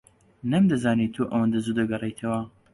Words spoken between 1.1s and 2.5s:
تۆ ئەوەندە زوو دەگەڕێیتەوە.